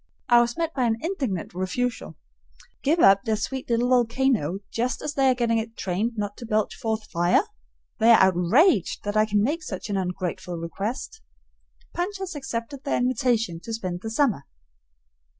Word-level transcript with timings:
I 0.29 0.41
was 0.41 0.57
met 0.57 0.73
by 0.73 0.85
an 0.85 0.97
indignant 1.01 1.53
refusal. 1.53 2.15
Give 2.81 3.01
up 3.01 3.23
their 3.23 3.35
sweet 3.35 3.69
little 3.69 3.87
volcano 3.89 4.61
just 4.71 4.99
as 5.03 5.13
they 5.13 5.29
are 5.29 5.35
getting 5.35 5.59
it 5.59 5.77
trained 5.77 6.13
not 6.17 6.35
to 6.37 6.45
belch 6.47 6.73
forth 6.75 7.07
fire? 7.11 7.43
They 7.99 8.09
are 8.09 8.19
outraged 8.33 9.03
that 9.03 9.15
I 9.15 9.27
can 9.27 9.43
make 9.43 9.61
such 9.61 9.91
an 9.91 9.97
ungrateful 9.97 10.57
request. 10.57 11.21
Punch 11.93 12.17
has 12.17 12.33
accepted 12.33 12.83
their 12.83 12.97
invitation 12.97 13.59
to 13.59 13.73
spend 13.73 14.01
the 14.01 14.09
summer. 14.09 14.45